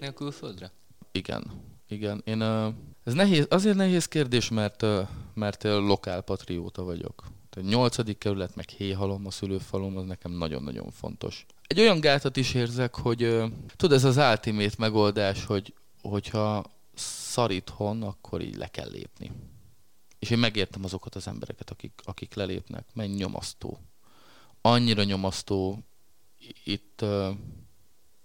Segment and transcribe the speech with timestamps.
[0.00, 0.70] lépnél külföldre?
[1.12, 1.44] Igen,
[1.88, 2.22] igen.
[2.24, 2.42] Én,
[3.04, 4.84] ez nehéz, azért nehéz kérdés, mert,
[5.34, 7.24] mert lokálpatrióta vagyok.
[7.50, 11.46] Tehát nyolcadik kerület, meg héhalom, a szülőfalom, az nekem nagyon-nagyon fontos.
[11.66, 13.42] Egy olyan gátat is érzek, hogy
[13.76, 19.30] tudod, ez az ultimate megoldás, hogy, hogyha szar itthon, akkor így le kell lépni.
[20.18, 22.86] És én megértem azokat az embereket, akik, akik lelépnek.
[22.94, 23.78] Menj nyomasztó.
[24.60, 25.78] Annyira nyomasztó
[26.64, 27.28] itt, uh,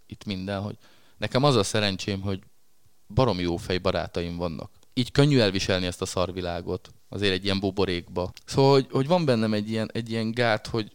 [0.05, 0.77] itt minden, hogy
[1.23, 2.39] nekem az a szerencsém, hogy
[3.07, 4.71] barom jó fej barátaim vannak.
[4.93, 8.31] Így könnyű elviselni ezt a szarvilágot, azért egy ilyen buborékba.
[8.45, 10.91] Szóval, hogy, hogy van bennem egy ilyen, egy ilyen gát, hogy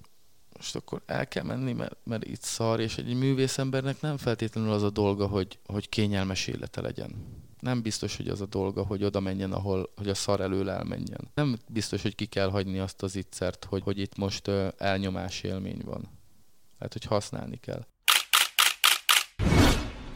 [0.56, 4.82] most akkor el kell menni, mert, mert itt szar, és egy művészembernek nem feltétlenül az
[4.82, 7.10] a dolga, hogy, hogy kényelmes élete legyen.
[7.60, 11.30] Nem biztos, hogy az a dolga, hogy oda menjen, ahol, hogy a szar elől elmenjen.
[11.34, 15.80] Nem biztos, hogy ki kell hagyni azt az ittszert, hogy, hogy itt most elnyomás élmény
[15.84, 16.08] van.
[16.78, 17.86] Hát, hogy használni kell.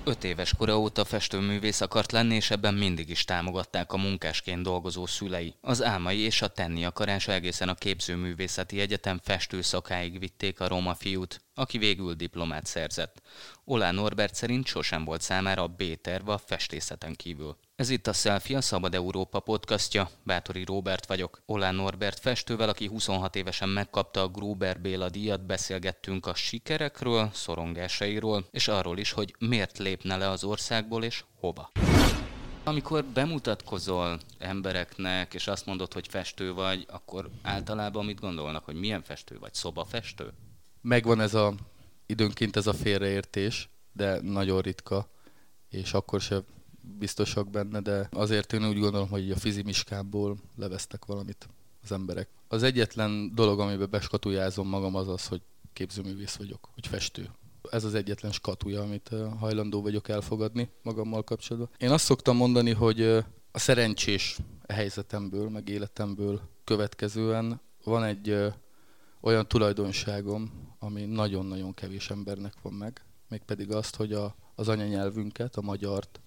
[0.05, 5.07] Öt éves kora óta festőművész akart lenni, és ebben mindig is támogatták a munkásként dolgozó
[5.07, 5.55] szülei.
[5.61, 11.41] Az álmai és a tenni akarása egészen a képzőművészeti egyetem festőszakáig vitték a roma fiút,
[11.55, 13.23] aki végül diplomát szerzett.
[13.65, 17.57] Olá Norbert szerint sosem volt számára a B-terv a festészeten kívül.
[17.77, 20.11] Ez itt a Selfie, a Szabad Európa podcastja.
[20.23, 21.43] Bátori Robert vagyok.
[21.47, 28.47] Olán Norbert festővel, aki 26 évesen megkapta a Gruber Béla díjat, beszélgettünk a sikerekről, szorongásairól,
[28.51, 31.71] és arról is, hogy miért lépne le az országból és hova.
[32.65, 39.03] Amikor bemutatkozol embereknek, és azt mondod, hogy festő vagy, akkor általában mit gondolnak, hogy milyen
[39.03, 39.55] festő vagy?
[39.55, 40.33] Szobafestő?
[40.83, 41.55] Megvan ez a,
[42.07, 45.09] időnként ez a félreértés, de nagyon ritka,
[45.69, 46.43] és akkor se
[46.99, 51.49] biztosak benne, de azért én úgy gondolom, hogy a fizimiskából levesztek valamit
[51.83, 52.29] az emberek.
[52.49, 55.41] Az egyetlen dolog, amiben beskatujázom magam, az az, hogy
[55.73, 57.31] képzőművész vagyok, hogy festő.
[57.71, 61.71] Ez az egyetlen skatuja, amit hajlandó vagyok elfogadni magammal kapcsolatban.
[61.79, 63.03] Én azt szoktam mondani, hogy
[63.53, 68.53] a szerencsés helyzetemből, meg életemből következően van egy
[69.23, 75.63] olyan tulajdonságom, ami nagyon-nagyon kevés embernek van meg, mégpedig azt, hogy a, az anyanyelvünket, a
[75.63, 76.21] magyart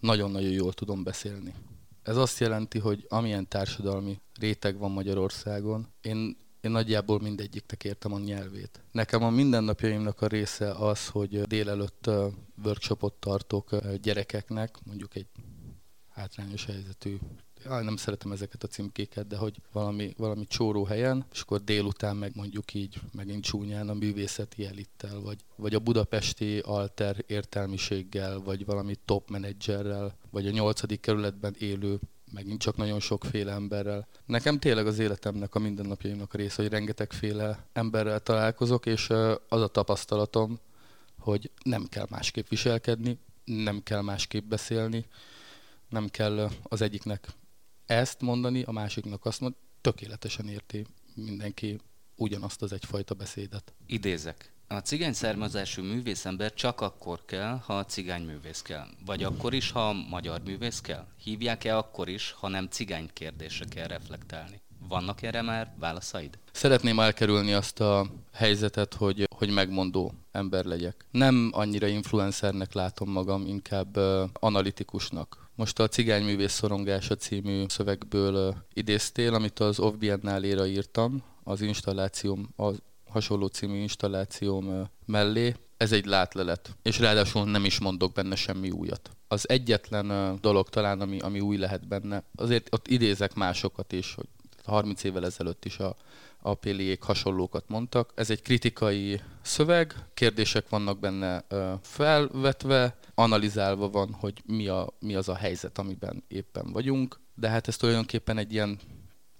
[0.00, 1.54] nagyon-nagyon jól tudom beszélni.
[2.02, 8.18] Ez azt jelenti, hogy amilyen társadalmi réteg van Magyarországon, én, én nagyjából mindegyiknek értem a
[8.18, 8.80] nyelvét.
[8.92, 12.10] Nekem a mindennapjaimnak a része az, hogy délelőtt
[12.64, 15.26] workshopot tartok gyerekeknek, mondjuk egy
[16.08, 17.18] hátrányos helyzetű
[17.68, 22.16] jaj, nem szeretem ezeket a címkéket, de hogy valami, valami csóró helyen, és akkor délután
[22.16, 28.64] meg mondjuk így megint csúnyán a művészeti elittel, vagy, vagy a budapesti alter értelmiséggel, vagy
[28.64, 31.98] valami top menedzserrel, vagy a nyolcadik kerületben élő
[32.32, 34.06] megint csak nagyon sokféle emberrel.
[34.26, 39.10] Nekem tényleg az életemnek, a mindennapjaimnak a része, hogy rengetegféle emberrel találkozok, és
[39.48, 40.58] az a tapasztalatom,
[41.18, 45.06] hogy nem kell másképp viselkedni, nem kell másképp beszélni,
[45.88, 47.28] nem kell az egyiknek
[47.86, 51.78] ezt mondani, a másiknak azt mondani, tökéletesen érti mindenki
[52.16, 53.74] ugyanazt az egyfajta beszédet.
[53.86, 54.54] Idézek.
[54.68, 58.86] A cigány származású művészember csak akkor kell, ha a cigány művész kell.
[59.04, 61.06] Vagy akkor is, ha a magyar művész kell.
[61.22, 64.60] Hívják-e akkor is, ha nem cigány kérdésre kell reflektálni?
[64.88, 66.38] Vannak erre már válaszaid?
[66.52, 71.06] Szeretném elkerülni azt a helyzetet, hogy, hogy megmondó ember legyek.
[71.10, 79.34] Nem annyira influencernek látom magam, inkább uh, analitikusnak most a Cigányművész szorongása című szövegből idéztél,
[79.34, 82.70] amit az Off Biennáléra írtam, az installációm, a
[83.08, 85.54] hasonló című installációm mellé.
[85.76, 89.10] Ez egy látlelet, és ráadásul nem is mondok benne semmi újat.
[89.28, 94.28] Az egyetlen dolog talán, ami, ami új lehet benne, azért ott idézek másokat is, hogy
[94.66, 95.96] 30 évvel ezelőtt is a
[96.42, 98.12] apéliék hasonlókat mondtak.
[98.14, 101.44] Ez egy kritikai szöveg, kérdések vannak benne
[101.82, 107.68] felvetve, analizálva van, hogy mi, a, mi az a helyzet, amiben éppen vagyunk, de hát
[107.68, 108.78] ez tulajdonképpen egy ilyen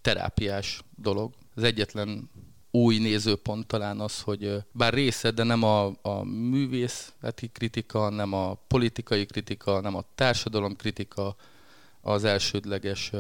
[0.01, 1.35] terápiás dolog.
[1.55, 2.31] Az egyetlen
[2.71, 8.55] új nézőpont talán az, hogy bár része, de nem a, a művészeti kritika, nem a
[8.55, 11.37] politikai kritika, nem a társadalom kritika
[12.01, 13.13] az elsődleges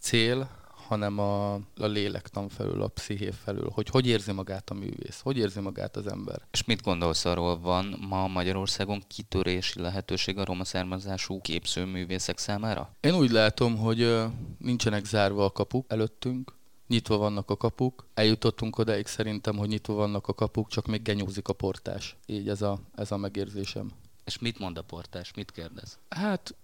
[0.00, 0.50] cél,
[0.88, 5.36] hanem a, a lélektan felül, a psziché felül, hogy hogy érzi magát a művész, hogy
[5.36, 6.40] érzi magát az ember.
[6.50, 12.94] És mit gondolsz arról, van ma Magyarországon kitörési lehetőség a roma származású képzőművészek számára?
[13.00, 14.22] Én úgy látom, hogy
[14.58, 16.56] nincsenek zárva a kapuk előttünk,
[16.86, 18.06] nyitva vannak a kapuk.
[18.14, 22.16] Eljutottunk odáig szerintem, hogy nyitva vannak a kapuk, csak még genyózik a portás.
[22.26, 23.90] Így ez a, ez a megérzésem.
[24.24, 25.32] És mit mond a portás?
[25.34, 25.98] Mit kérdez?
[26.08, 26.54] Hát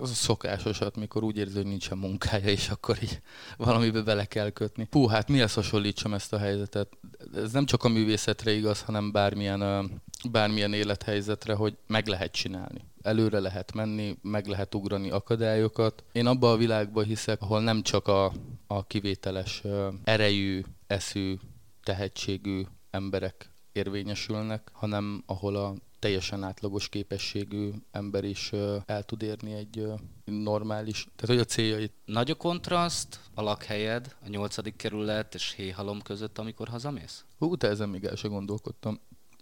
[0.00, 3.20] az a szokásosat, mikor úgy érzi, hogy nincsen munkája, és akkor így
[3.56, 4.88] valamibe bele kell kötni.
[4.90, 6.88] Hú, hát mihez hasonlítsam ezt a helyzetet?
[7.34, 9.90] Ez nem csak a művészetre igaz, hanem bármilyen
[10.30, 12.84] bármilyen élethelyzetre, hogy meg lehet csinálni.
[13.02, 16.04] Előre lehet menni, meg lehet ugrani akadályokat.
[16.12, 18.32] Én abba a világba hiszek, ahol nem csak a,
[18.66, 19.62] a kivételes
[20.04, 21.36] erejű, eszű,
[21.82, 28.52] tehetségű emberek érvényesülnek, hanem ahol a teljesen átlagos képességű ember is
[28.86, 29.84] el tud érni egy
[30.24, 31.92] normális, tehát hogy a céljait.
[32.04, 37.24] Nagy a kontraszt a lakhelyed, a nyolcadik kerület és Héhalom között, amikor hazamész?
[37.38, 39.00] Hú, te ezen még el sem gondolkodtam.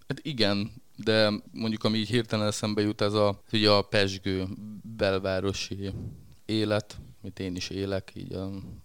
[0.08, 4.46] Hát igen, de mondjuk ami így hirtelen eszembe jut, ez a, ugye a pesgő
[4.96, 5.90] belvárosi
[6.46, 8.36] élet, amit én is élek, így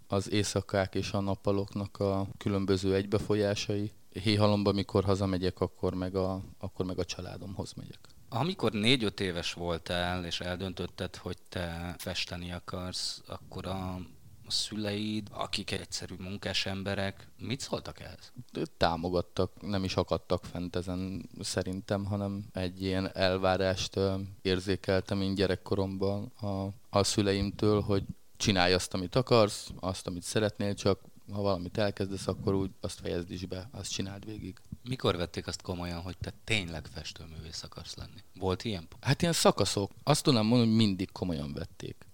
[0.08, 3.92] az éjszakák és a nappaloknak a különböző egybefolyásai.
[4.22, 8.00] Héhalomba, mikor hazamegyek, akkor meg, a, akkor meg a családomhoz megyek.
[8.30, 14.00] Amikor négy-öt éves voltál, és eldöntötted, hogy te festeni akarsz, akkor a
[14.46, 18.34] a szüleid, akik egyszerű munkás emberek, mit szóltak ehhez?
[18.78, 24.00] Támogattak, nem is akadtak fent ezen szerintem, hanem egy ilyen elvárást
[24.42, 28.04] érzékeltem én gyerekkoromban a, a szüleimtől, hogy
[28.38, 31.00] csinálj azt, amit akarsz, azt, amit szeretnél, csak
[31.32, 34.58] ha valamit elkezdesz, akkor úgy azt fejezd is be, azt csináld végig.
[34.84, 38.24] Mikor vették azt komolyan, hogy te tényleg festőművész akarsz lenni?
[38.36, 38.88] Volt ilyen?
[39.02, 39.92] Hát ilyen szakaszok.
[40.04, 42.08] Azt tudom mondani, hogy mindig komolyan vették.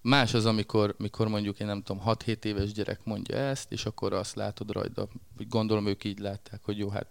[0.00, 4.12] Más az, amikor, mikor mondjuk én nem tudom, 6-7 éves gyerek mondja ezt, és akkor
[4.12, 7.06] azt látod rajta, hogy gondolom ők így látták, hogy jó, hát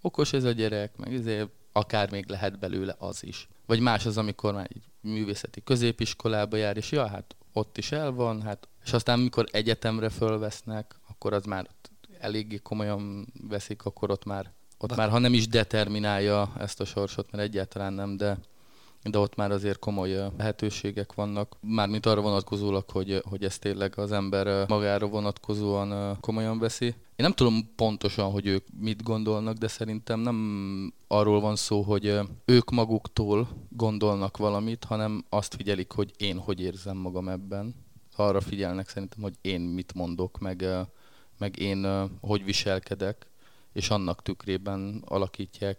[0.00, 3.48] okos ez a gyerek, meg ezért akár még lehet belőle az is.
[3.66, 8.12] Vagy más az, amikor már egy művészeti középiskolába jár, és ja, hát ott is el
[8.12, 11.66] van, hát, és aztán mikor egyetemre fölvesznek, akkor az már
[12.18, 17.30] eléggé komolyan veszik, akkor ott már, ott már ha nem is determinálja ezt a sorsot,
[17.30, 18.38] mert egyáltalán nem, de
[19.02, 24.12] de ott már azért komoly lehetőségek vannak, mármint arra vonatkozólag, hogy, hogy ezt tényleg az
[24.12, 26.86] ember magára vonatkozóan komolyan veszi.
[26.86, 32.18] Én nem tudom pontosan, hogy ők mit gondolnak, de szerintem nem arról van szó, hogy
[32.44, 37.74] ők maguktól gondolnak valamit, hanem azt figyelik, hogy én hogy érzem magam ebben.
[38.16, 40.66] Arra figyelnek szerintem, hogy én mit mondok, meg,
[41.38, 43.26] meg én hogy viselkedek,
[43.72, 45.78] és annak tükrében alakítják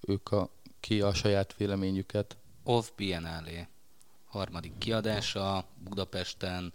[0.00, 0.50] ők a,
[0.80, 2.36] ki a saját véleményüket.
[2.62, 3.68] Off Biennale
[4.30, 6.72] harmadik kiadása Budapesten,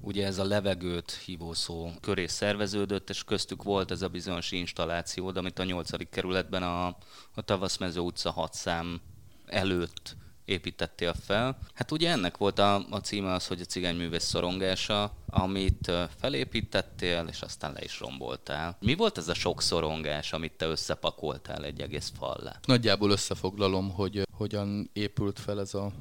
[0.00, 5.32] ugye ez a levegőt hívó szó köré szerveződött, és köztük volt ez a bizonyos installáció,
[5.34, 6.86] amit a nyolcadik kerületben a,
[7.34, 9.00] a Tavaszmező utca 6 szám
[9.46, 11.58] előtt építettél fel.
[11.74, 17.40] Hát ugye ennek volt a, a címe az, hogy a cigányművész szorongása, amit felépítettél, és
[17.40, 18.76] aztán le is romboltál.
[18.80, 22.58] Mi volt ez a sok szorongás, amit te összepakoltál egy egész fallá?
[22.66, 25.92] Nagyjából összefoglalom, hogy hogyan épült fel ez a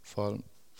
[0.00, 0.38] fal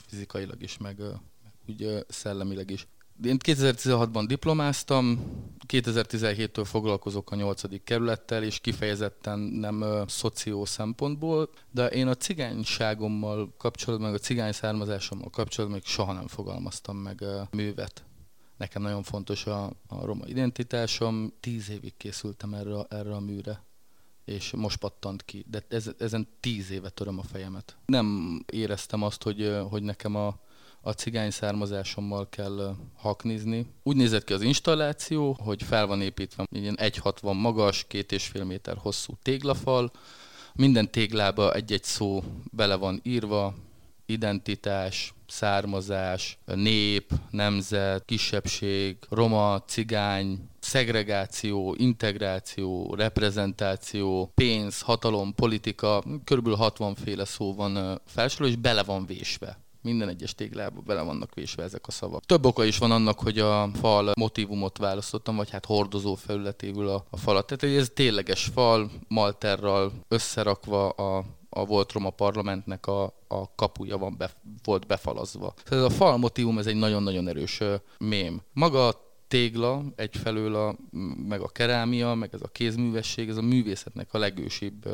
[0.09, 0.99] fizikailag is, meg,
[1.43, 2.87] meg úgy szellemileg is.
[3.25, 5.21] Én 2016-ban diplomáztam,
[5.69, 7.85] 2017-től foglalkozok a 8.
[7.85, 14.53] kerülettel, és kifejezetten nem ö, szoció szempontból, de én a cigányságommal kapcsolatban, meg a cigány
[14.53, 18.05] származásommal kapcsolatban még soha nem fogalmaztam meg ö, művet.
[18.57, 23.65] Nekem nagyon fontos a, a roma identitásom, tíz évig készültem erre, erre a műre
[24.25, 27.77] és most pattant ki, de ez, ezen tíz éve töröm a fejemet.
[27.87, 30.39] Nem éreztem azt, hogy, hogy nekem a,
[30.87, 33.67] a cigány származásommal kell haknizni.
[33.83, 38.45] Úgy nézett ki az installáció, hogy fel van építve ilyen 1,60 magas, két és fél
[38.45, 39.91] méter hosszú téglafal,
[40.55, 43.55] minden téglába egy-egy szó bele van írva,
[44.07, 56.95] identitás, származás, nép, nemzet, kisebbség, roma, cigány, szegregáció, integráció, reprezentáció, pénz, hatalom, politika, körülbelül 60
[56.95, 61.87] féle szó van felsorolva, és bele van vésve minden egyes téglába bele vannak vésve ezek
[61.87, 62.25] a szavak.
[62.25, 67.05] Több oka is van annak, hogy a fal motivumot választottam, vagy hát hordozó felületéből a,
[67.11, 67.47] a falat.
[67.47, 74.15] Tehát ez tényleges fal, malterral összerakva a, a volt Roma parlamentnek a, a kapuja van
[74.19, 74.31] be,
[74.65, 75.55] volt befalazva.
[75.65, 77.61] Tehát ez a fal motivum, ez egy nagyon-nagyon erős
[77.99, 78.41] mém.
[78.53, 80.75] Maga a tégla egyfelől a,
[81.29, 84.89] meg a kerámia, meg ez a kézművesség, ez a művészetnek a legősibb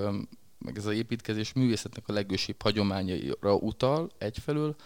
[0.65, 4.77] meg ez az építkezés művészetnek a legősibb hagyományaira utal egyfelől,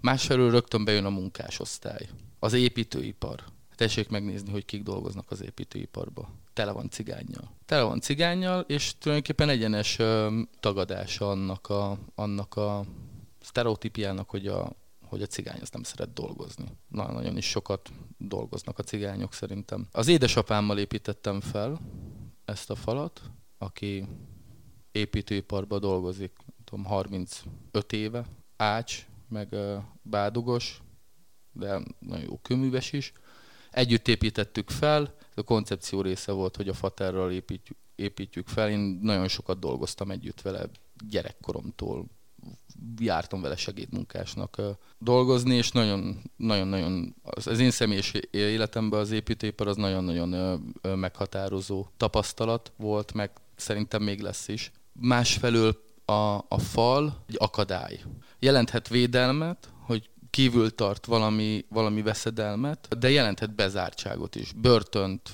[0.00, 3.44] másfelől rögtön bejön a munkásosztály, az építőipar.
[3.74, 6.28] Tessék megnézni, hogy kik dolgoznak az építőiparba.
[6.52, 7.50] Tele van cigányjal.
[7.64, 12.84] Tele van cigányjal, és tulajdonképpen egyenes ö, tagadása annak a, annak a
[13.40, 14.72] sztereotípiának, hogy a,
[15.08, 16.64] hogy a cigány az nem szeret dolgozni.
[16.88, 19.86] Na, nagyon is sokat dolgoznak a cigányok szerintem.
[19.92, 21.80] Az édesapámmal építettem fel
[22.44, 23.22] ezt a falat,
[23.58, 24.06] aki
[24.96, 26.32] építőiparban dolgozik,
[26.64, 28.26] tudom, 35 éve,
[28.56, 29.56] ács, meg
[30.02, 30.80] bádugos,
[31.52, 33.12] de nagyon jó kőműves is.
[33.70, 38.70] Együtt építettük fel, a koncepció része volt, hogy a faterral építjük, építjük fel.
[38.70, 40.68] Én nagyon sokat dolgoztam együtt vele
[41.08, 42.06] gyerekkoromtól,
[42.98, 44.60] jártam vele segédmunkásnak
[44.98, 53.30] dolgozni, és nagyon-nagyon az én személyes életemben az építőipar az nagyon-nagyon meghatározó tapasztalat volt, meg
[53.56, 54.72] szerintem még lesz is.
[55.00, 56.12] Másfelől a,
[56.48, 58.00] a fal egy akadály.
[58.38, 65.30] Jelenthet védelmet, hogy kívül tart valami, valami veszedelmet, de jelenthet bezártságot is, börtönt,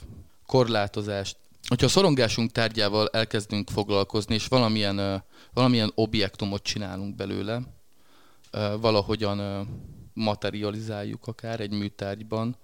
[0.46, 1.36] korlátozást.
[1.68, 7.62] Hogyha a szorongásunk tárgyával elkezdünk foglalkozni, és valamilyen, valamilyen objektumot csinálunk belőle,
[8.80, 9.68] valahogyan
[10.14, 12.56] materializáljuk akár egy műtárgyban,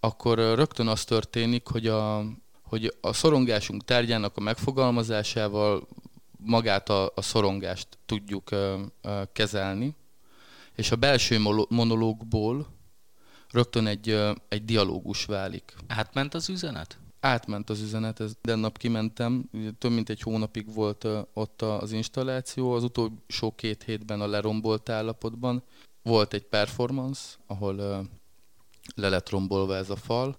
[0.00, 2.24] akkor rögtön az történik, hogy a,
[2.62, 5.88] hogy a szorongásunk tárgyának a megfogalmazásával
[6.36, 9.94] magát a, a szorongást tudjuk ö, ö, kezelni,
[10.74, 11.38] és a belső
[11.68, 12.66] monológból
[13.50, 15.74] rögtön egy, ö, egy dialógus válik.
[15.86, 16.98] Átment az üzenet?
[17.20, 21.92] Átment az üzenet, ez minden nap kimentem, több mint egy hónapig volt ö, ott az
[21.92, 25.62] installáció, az utolsó két hétben a lerombolt állapotban.
[26.02, 28.00] Volt egy performance, ahol ö,
[28.94, 30.36] le lett rombolva ez a fal,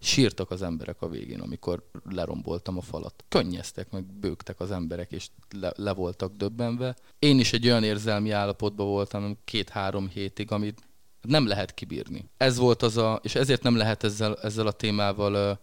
[0.00, 3.24] sírtak az emberek a végén, amikor leromboltam a falat.
[3.28, 6.96] Könnyeztek, meg bőgtek az emberek, és le, le voltak döbbenve.
[7.18, 10.80] Én is egy olyan érzelmi állapotban voltam két-három hétig, amit
[11.20, 12.28] nem lehet kibírni.
[12.36, 15.60] Ez volt az a, és ezért nem lehet ezzel, ezzel a témával,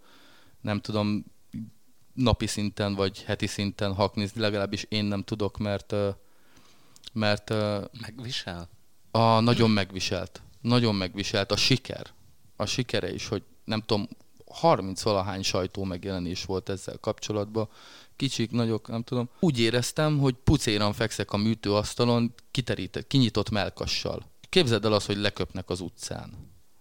[0.61, 1.25] nem tudom,
[2.13, 5.95] napi szinten vagy heti szinten haknizni, legalábbis én nem tudok, mert
[7.13, 7.53] mert
[8.01, 8.69] megvisel?
[9.11, 10.41] A, nagyon megviselt.
[10.61, 11.51] Nagyon megviselt.
[11.51, 12.07] A siker.
[12.55, 14.07] A sikere is, hogy nem tudom,
[14.49, 17.69] 30 valahány sajtó megjelenés volt ezzel kapcsolatban,
[18.15, 19.29] kicsik, nagyok, nem tudom.
[19.39, 24.25] Úgy éreztem, hogy pucéran fekszek a műtőasztalon, kiterített, kinyitott melkassal.
[24.49, 26.33] Képzeld el azt, hogy leköpnek az utcán.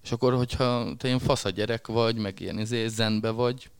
[0.02, 3.70] És akkor, hogyha te ilyen fasz a gyerek vagy, meg ilyen izé, zenbe vagy,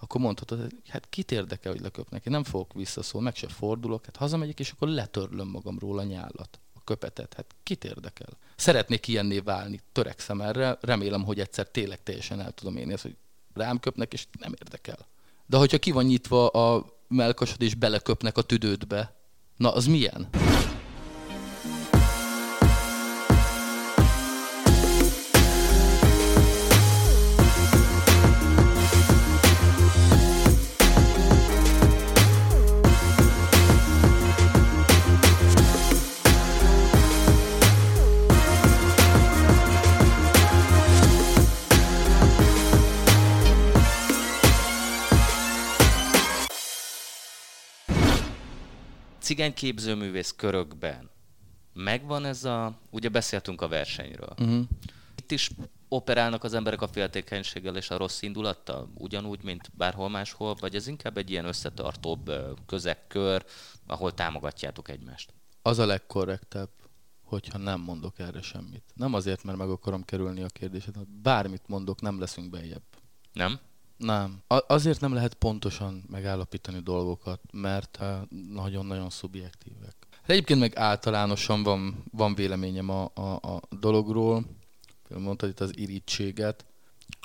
[0.00, 2.26] akkor mondhatod, hogy hát kit érdekel, hogy leköpnek.
[2.26, 6.60] Én nem fogok visszaszólni, meg se fordulok, hát hazamegyek, és akkor letörlöm magamról a nyálat
[6.88, 7.34] köpetet.
[7.34, 8.28] Hát kit érdekel?
[8.56, 13.16] Szeretnék ilyenné válni, törekszem erre, remélem, hogy egyszer tényleg teljesen el tudom én ezt, hogy
[13.54, 14.98] rám köpnek, és nem érdekel.
[15.46, 19.14] De hogyha ki van nyitva a melkasod, és beleköpnek a tüdődbe,
[19.56, 20.28] na az milyen?
[49.28, 51.10] Cigány képzőművész körökben
[51.72, 54.34] megvan ez a, ugye beszéltünk a versenyről.
[54.38, 54.64] Uh-huh.
[55.16, 55.50] Itt is
[55.88, 60.86] operálnak az emberek a féltékenységgel és a rossz indulattal, ugyanúgy, mint bárhol máshol, vagy ez
[60.86, 62.32] inkább egy ilyen összetartóbb
[62.66, 63.44] közegkör,
[63.86, 65.34] ahol támogatjátok egymást?
[65.62, 66.70] Az a legkorrektebb,
[67.22, 68.84] hogyha nem mondok erre semmit.
[68.94, 72.84] Nem azért, mert meg akarom kerülni a kérdéset, bármit mondok, nem leszünk bejebb.
[73.32, 73.58] Nem?
[73.98, 74.42] Nem.
[74.46, 78.20] Azért nem lehet pontosan megállapítani dolgokat, mert eh,
[78.52, 79.94] nagyon-nagyon szubjektívek.
[80.26, 84.44] Egyébként meg általánosan van, van véleményem a, a, a dologról,
[85.08, 86.64] mondtad itt az irítséget.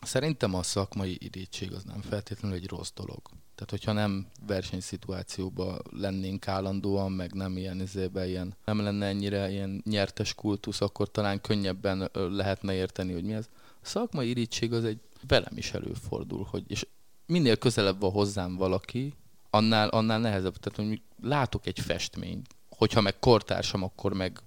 [0.05, 3.21] Szerintem a szakmai irítség az nem feltétlenül egy rossz dolog.
[3.55, 9.81] Tehát, hogyha nem versenyszituációban lennénk állandóan, meg nem ilyen izébe, ilyen, nem lenne ennyire ilyen
[9.85, 13.49] nyertes kultusz, akkor talán könnyebben lehetne érteni, hogy mi ez.
[13.81, 16.87] A szakmai irítség az egy velem is előfordul, hogy és
[17.25, 19.13] minél közelebb van hozzám valaki,
[19.49, 20.57] annál, annál nehezebb.
[20.57, 24.39] Tehát, hogy látok egy festményt, hogyha meg kortársam, akkor meg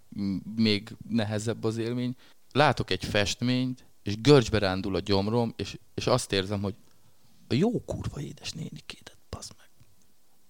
[0.57, 2.17] még nehezebb az élmény.
[2.53, 6.75] Látok egy festményt, és görcsbe rándul a gyomrom, és, és azt érzem, hogy
[7.49, 9.69] a jó kurva édes nénikédet, bazd meg.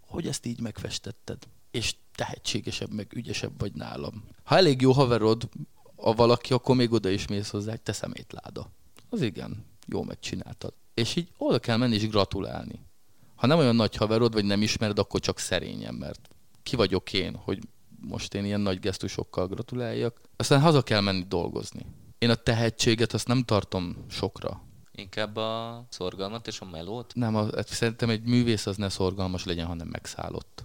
[0.01, 1.39] Hogy ezt így megfestetted?
[1.71, 4.25] És tehetségesebb, meg ügyesebb vagy nálam.
[4.43, 5.49] Ha elég jó haverod
[5.97, 8.71] a valaki, akkor még oda is mész hozzá, te szemétláda.
[9.09, 10.73] Az igen jó megcsináltad.
[10.95, 12.81] És így oda kell menni és gratulálni.
[13.35, 16.29] Ha nem olyan nagy haverod, vagy nem ismered, akkor csak szerényen, mert
[16.63, 17.59] ki vagyok én, hogy
[18.01, 20.21] most én ilyen nagy gesztusokkal gratuláljak.
[20.37, 21.87] Aztán haza kell menni dolgozni.
[22.19, 24.63] Én a tehetséget azt nem tartom sokra.
[24.93, 27.15] Inkább a szorgalmat és a melót?
[27.15, 30.65] Nem, a, hát szerintem egy művész az ne szorgalmas legyen, hanem megszállott.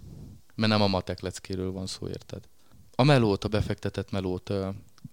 [0.56, 2.44] Mert nem a matek leckéről van szó, érted?
[2.96, 4.54] A melót, a befektetett melót,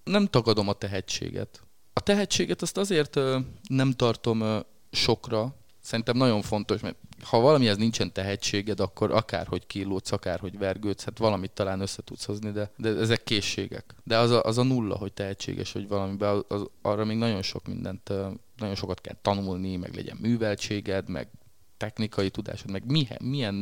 [0.04, 1.62] nem tagadom a tehetséget.
[1.98, 3.20] A tehetséget azt azért
[3.68, 10.58] nem tartom sokra, szerintem nagyon fontos, mert ha valamihez nincsen tehetséged, akkor akárhogy kilódsz, akárhogy
[10.58, 13.94] vergődsz, hát valamit talán össze tudsz hozni, de, de ezek készségek.
[14.04, 17.42] De az a, az a nulla, hogy tehetséges, hogy valamiben, az, az, arra még nagyon
[17.42, 18.12] sok mindent,
[18.56, 21.28] nagyon sokat kell tanulni, meg legyen műveltséged, meg
[21.76, 23.54] technikai tudásod, meg milyen, milyen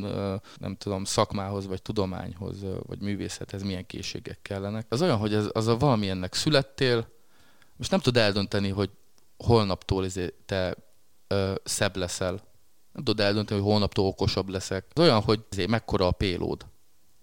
[0.58, 4.86] nem tudom, szakmához, vagy tudományhoz, vagy művészethez milyen készségek kellenek.
[4.88, 7.14] Az olyan, hogy az, az a valamilyennek születtél,
[7.76, 8.90] most nem tud eldönteni, hogy
[9.36, 10.76] holnaptól izé te
[11.26, 12.32] ö, szebb leszel.
[12.92, 14.86] Nem tudod eldönteni, hogy holnaptól okosabb leszek.
[14.94, 16.66] Az olyan, hogy izé, mekkora a pélód.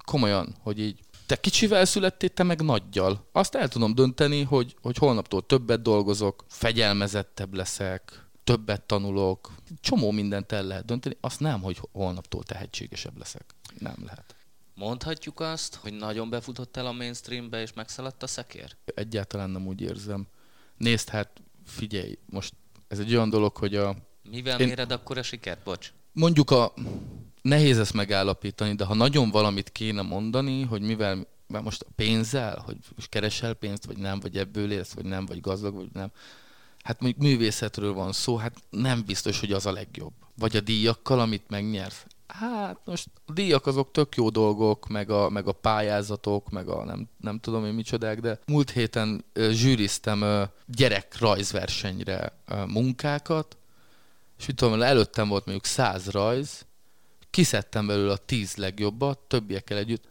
[0.05, 3.29] Komolyan, hogy így te kicsivel születtél, te meg nagyjal.
[3.31, 10.51] Azt el tudom dönteni, hogy, hogy holnaptól többet dolgozok, fegyelmezettebb leszek, többet tanulok, csomó mindent
[10.51, 13.55] el lehet dönteni, azt nem, hogy holnaptól tehetségesebb leszek.
[13.79, 14.35] Nem lehet.
[14.75, 18.75] Mondhatjuk azt, hogy nagyon befutott el a mainstreambe, és megszaladt a szekér?
[18.85, 20.27] Egyáltalán nem úgy érzem.
[20.83, 22.53] Nézd, hát figyelj, most
[22.87, 23.95] ez egy olyan dolog, hogy a...
[24.29, 24.67] Mivel Én...
[24.67, 25.63] méred akkor a sikert?
[25.63, 25.93] Bocs.
[26.11, 26.73] Mondjuk a...
[27.41, 32.63] Nehéz ezt megállapítani, de ha nagyon valamit kéne mondani, hogy mivel most a pénzzel,
[32.95, 36.11] hogy keresel pénzt, vagy nem, vagy ebből élsz, vagy nem, vagy gazdag, vagy nem,
[36.83, 40.13] hát mondjuk művészetről van szó, hát nem biztos, hogy az a legjobb.
[40.37, 42.05] Vagy a díjakkal, amit megnyersz.
[42.33, 46.83] Hát most a díjak azok tök jó dolgok, meg a, meg a pályázatok, meg a
[46.83, 52.37] nem, nem tudom én micsodák, de múlt héten zsűriztem gyerek rajzversenyre
[52.67, 53.57] munkákat,
[54.39, 56.65] és mit tudom, előttem volt mondjuk száz rajz,
[57.29, 60.07] kiszedtem belőle a tíz legjobbat, többiekkel együtt,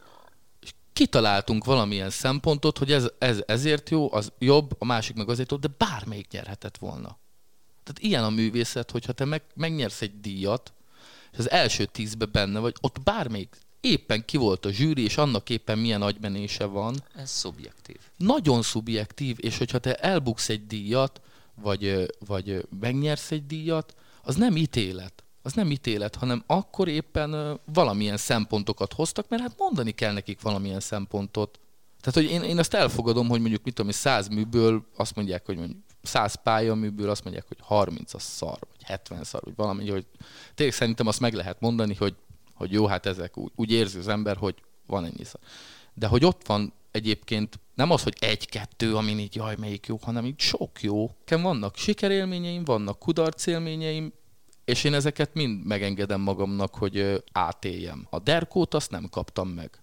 [0.93, 5.57] kitaláltunk valamilyen szempontot, hogy ez, ez ezért jó, az jobb, a másik meg azért jó,
[5.57, 7.17] de bármelyik nyerhetett volna.
[7.83, 10.73] Tehát ilyen a művészet, hogyha te meg, megnyersz egy díjat,
[11.33, 15.49] és az első tízbe benne vagy, ott bármelyik éppen ki volt a zsűri, és annak
[15.49, 17.03] éppen milyen agymenése van.
[17.15, 17.97] Ez szubjektív.
[18.17, 21.21] Nagyon szubjektív, és hogyha te elbuksz egy díjat,
[21.61, 28.17] vagy, vagy megnyersz egy díjat, az nem ítélet az nem ítélet, hanem akkor éppen valamilyen
[28.17, 31.59] szempontokat hoztak, mert hát mondani kell nekik valamilyen szempontot.
[32.01, 35.57] Tehát, hogy én, én azt elfogadom, hogy mondjuk, mit tudom, száz műből azt mondják, hogy
[35.57, 40.05] mondjuk száz pályaműből azt mondják, hogy 30 a szar, vagy 70 szar, vagy valami, hogy
[40.53, 42.15] tényleg szerintem azt meg lehet mondani, hogy,
[42.53, 44.55] hogy jó, hát ezek úgy, úgy érzi az ember, hogy
[44.87, 45.41] van ennyi szar.
[45.93, 50.25] De hogy ott van egyébként nem az, hogy egy-kettő, amin így jaj, melyik jó, hanem
[50.25, 51.15] így sok jó.
[51.19, 54.13] Nekem vannak sikerélményeim, vannak kudarcélményeim,
[54.65, 58.07] és én ezeket mind megengedem magamnak, hogy átéljem.
[58.09, 59.81] A derkót azt nem kaptam meg.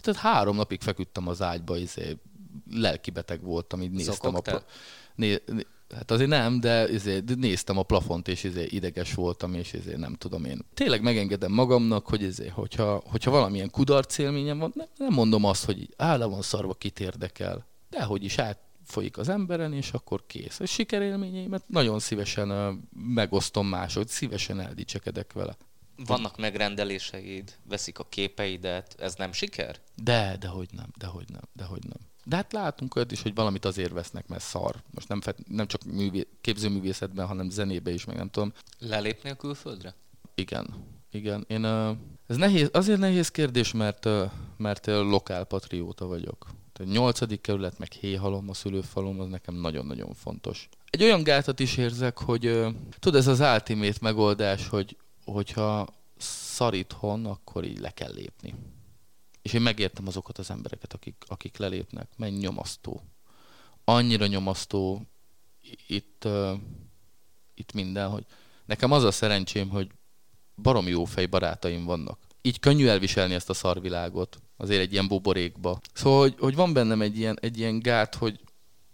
[0.00, 2.16] Tehát három napig feküdtem az ágyba, izé,
[2.70, 4.40] lelkibeteg voltam, így néztem a...
[4.40, 4.64] Pla-
[5.14, 5.42] né-
[5.94, 10.14] Hát azért nem, de izé, néztem a plafont, és izé, ideges voltam, és izé, nem
[10.14, 10.64] tudom én.
[10.74, 15.64] Tényleg megengedem magamnak, hogy izé, hogyha, hogyha valamilyen kudarc élményem van, nem, nem mondom azt,
[15.64, 17.66] hogy áll van szarva, kit érdekel.
[17.90, 20.60] De hogy is át folyik az emberen, és akkor kész.
[20.60, 25.56] A sikerélményeimet nagyon szívesen megosztom mások, szívesen eldicsekedek vele.
[26.06, 29.76] Vannak megrendeléseid, veszik a képeidet, ez nem siker?
[30.02, 32.10] De, de hogy nem, de hogy nem, de hogy nem.
[32.24, 34.82] De hát látunk olyat is, hogy valamit azért vesznek, mert szar.
[34.90, 38.52] Most nem, fet, nem csak művé, képzőművészetben, hanem zenébe is, meg nem tudom.
[38.78, 39.94] Lelépni a külföldre?
[40.34, 40.66] Igen,
[41.10, 41.44] igen.
[41.48, 41.64] Én,
[42.26, 44.08] ez nehéz, azért nehéz kérdés, mert,
[44.56, 46.46] mert lokálpatrióta vagyok.
[46.72, 50.68] Tehát nyolcadik kerület, meg héhalom, a szülőfalom, az nekem nagyon-nagyon fontos.
[50.90, 52.66] Egy olyan gátat is érzek, hogy
[52.98, 58.54] tudod, ez az ultimate megoldás, hogy hogyha szar itthon, akkor így le kell lépni.
[59.42, 62.08] És én megértem azokat az embereket, akik, akik lelépnek.
[62.16, 63.02] Menj nyomasztó.
[63.84, 65.02] Annyira nyomasztó
[65.86, 66.52] itt, uh,
[67.54, 68.24] itt minden, hogy
[68.64, 69.90] nekem az a szerencsém, hogy
[70.56, 72.18] barom jó fej barátaim vannak.
[72.42, 75.80] Így könnyű elviselni ezt a szarvilágot azért egy ilyen buborékba.
[75.92, 78.40] Szóval, hogy, hogy van bennem egy ilyen, egy ilyen gát, hogy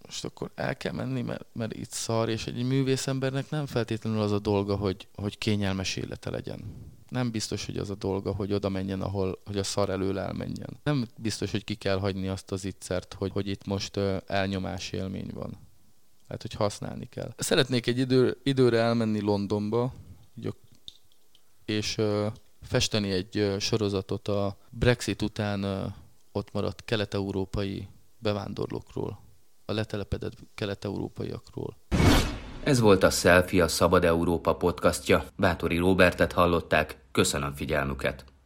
[0.07, 4.33] most akkor el kell menni, mert, mert itt szar, és egy művészembernek nem feltétlenül az
[4.33, 6.61] a dolga, hogy, hogy kényelmes élete legyen.
[7.09, 10.81] Nem biztos, hogy az a dolga, hogy oda menjen, ahol hogy a szar elől elmenjen.
[10.83, 14.93] Nem biztos, hogy ki kell hagyni azt az ittszert, hogy, hogy itt most uh, elnyomás
[14.93, 15.59] élmény van.
[16.29, 17.35] Hát, hogy használni kell.
[17.37, 19.93] Szeretnék egy idő, időre elmenni Londonba,
[21.65, 22.27] és uh,
[22.63, 25.95] festeni egy sorozatot a Brexit után
[26.33, 29.21] ott maradt kelet-európai bevándorlókról,
[29.65, 31.77] a letelepedett kelet-európaiakról.
[32.69, 35.25] Ez volt a Selfie a Szabad Európa podcastja.
[35.37, 36.97] Bátori Robertet hallották.
[37.13, 38.29] Köszönöm figyelmüket.